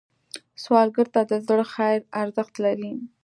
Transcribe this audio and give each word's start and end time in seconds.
سوالګر 0.63 1.07
ته 1.13 1.21
د 1.31 1.31
زړه 1.45 1.65
خیر 1.73 1.99
ارزښت 2.21 2.53
لري 2.65 2.91